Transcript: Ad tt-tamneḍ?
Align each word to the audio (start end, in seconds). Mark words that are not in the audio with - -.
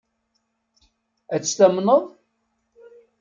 Ad 1.35 1.41
tt-tamneḍ? 1.41 2.03